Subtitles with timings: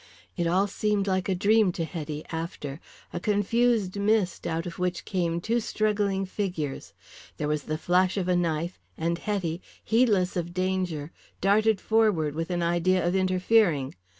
[0.35, 2.79] It all seemed like a dream to Hetty after,
[3.13, 6.93] a confused mist out of which came two struggling figures,
[7.37, 12.49] there was the flash of a knife, and Hetty, heedless of danger, darted forward with
[12.49, 13.93] an idea of interfering.